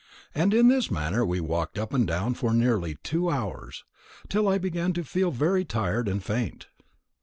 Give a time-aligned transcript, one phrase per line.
[0.33, 3.83] And in this manner we walked up and down for nearly two hours,
[4.29, 6.65] till I began to feel very tired and faint.